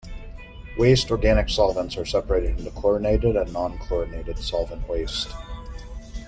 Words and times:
Waste 0.79 1.11
organic 1.11 1.47
solvents 1.47 1.95
are 1.95 2.05
separated 2.07 2.57
into 2.57 2.71
chlorinated 2.71 3.35
and 3.39 3.53
non-chlorinated 3.53 4.39
solvent 4.39 4.89
waste. 4.89 5.29